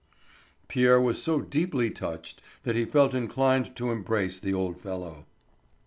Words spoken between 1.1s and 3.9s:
so deeply touched that he felt inclined